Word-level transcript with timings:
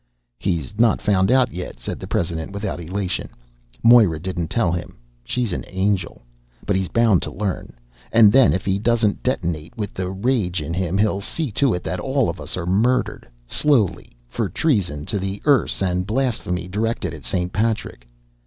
"He's 0.39 0.79
not 0.79 0.99
found 0.99 1.31
out 1.31 1.53
yet," 1.53 1.79
said 1.79 1.99
the 1.99 2.07
president 2.07 2.53
without 2.53 2.79
elation. 2.81 3.29
"Moira 3.83 4.19
didn't 4.19 4.47
tell 4.47 4.71
him. 4.71 4.97
She's 5.23 5.53
an 5.53 5.63
angel! 5.67 6.23
But 6.65 6.75
he's 6.75 6.87
bound 6.87 7.21
to 7.21 7.31
learn. 7.31 7.73
And 8.11 8.31
then 8.31 8.51
if 8.51 8.65
he 8.65 8.79
doesn't 8.79 9.21
detonate 9.21 9.77
with 9.77 9.93
the 9.93 10.09
rage 10.09 10.59
in 10.59 10.73
him, 10.73 10.97
he'll 10.97 11.21
see 11.21 11.51
to 11.51 11.75
it 11.75 11.83
that 11.83 11.99
all 11.99 12.29
of 12.29 12.41
us 12.41 12.57
are 12.57 12.65
murdered 12.65 13.27
slowly, 13.45 14.17
for 14.27 14.49
treason 14.49 15.05
to 15.05 15.19
the 15.19 15.39
Erse 15.45 15.83
and 15.83 16.07
blasphemy 16.07 16.67
directed 16.67 17.13
at 17.13 17.23
St. 17.23 17.53
Patrick." 17.53 18.07